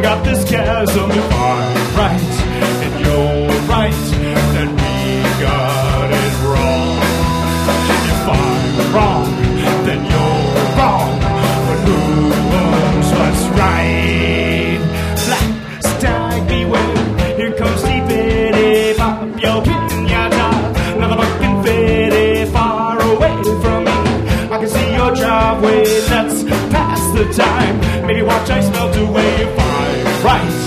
[0.00, 1.10] We got this chasm.
[1.10, 1.79] You're
[3.70, 3.94] right,
[4.54, 6.98] then we got it wrong.
[8.12, 9.26] If I'm wrong,
[9.86, 10.44] then you're
[10.76, 11.12] wrong.
[11.66, 11.98] But who
[12.60, 14.80] owns what's right?
[15.26, 15.50] Black
[15.82, 17.36] stag beware.
[17.36, 20.48] Here comes Stevie Pop, yo pinata.
[20.96, 23.98] Another fucking fitty far away from me.
[24.50, 26.42] I can see your driveway, let's
[26.74, 27.74] pass the time.
[28.06, 29.30] Maybe watch I melt away.
[29.46, 30.58] If I'm right,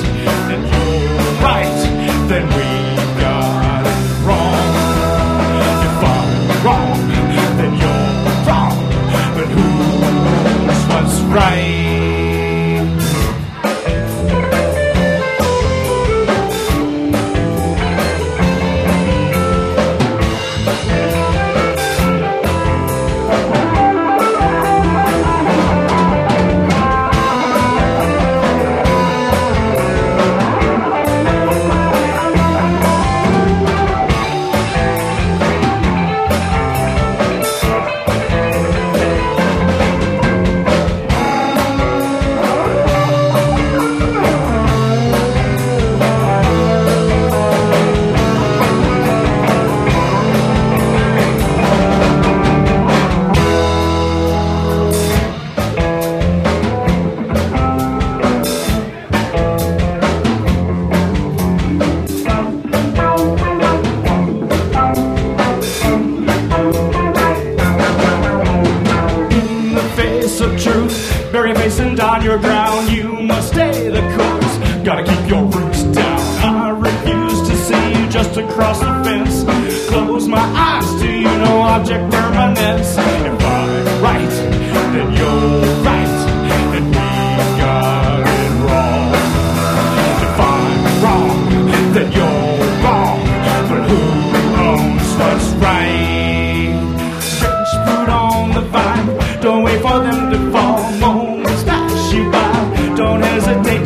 [71.33, 72.91] Bury facing down your ground.
[72.91, 74.83] You must stay the course.
[74.85, 76.19] Gotta keep your roots down.
[76.45, 79.43] I refuse to see you just across the fence.
[79.89, 83.22] Close my eyes to you, no object permanence.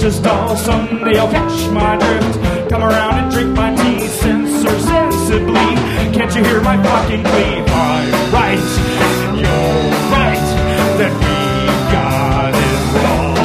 [0.07, 0.56] To stall.
[0.56, 2.69] Someday you'll catch my drift.
[2.69, 4.07] Come around and drink my tea.
[4.07, 5.69] Censor sensibly.
[6.16, 7.59] Can't you hear my fucking plea?
[7.68, 8.67] I'm right,
[9.41, 10.47] you're right.
[10.97, 11.35] Then we
[11.91, 13.35] got it wrong.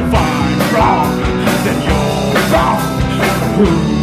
[0.00, 1.10] If I'm wrong,
[1.64, 2.80] then you're wrong.
[3.56, 4.01] Who